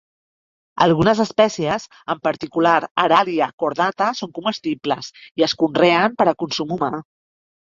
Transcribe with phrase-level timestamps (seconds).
[0.85, 6.93] Algunes espècies, en particular "Aralia cordata", són comestibles i es conreen per a consum humà.